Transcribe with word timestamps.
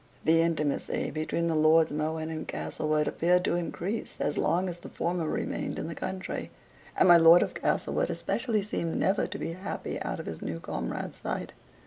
The 0.25 0.41
intimacy 0.41 1.11
between 1.11 1.45
the 1.45 1.53
Lords 1.55 1.91
Mohun 1.91 2.31
and 2.31 2.47
Castlewood 2.47 3.07
appeared 3.07 3.45
to 3.45 3.53
increase 3.55 4.17
as 4.19 4.35
long 4.35 4.67
as 4.67 4.79
the 4.79 4.89
former 4.89 5.29
remained 5.29 5.77
in 5.77 5.85
the 5.85 5.93
country; 5.93 6.49
and 6.97 7.07
my 7.07 7.17
Lord 7.17 7.43
of 7.43 7.53
Castlewood 7.53 8.09
especially 8.09 8.63
seemed 8.63 8.95
never 8.97 9.27
to 9.27 9.37
be 9.37 9.53
happy 9.53 10.01
out 10.01 10.19
of 10.19 10.25
his 10.25 10.41
new 10.41 10.59
comrade's 10.59 11.21
sight. 11.21 11.53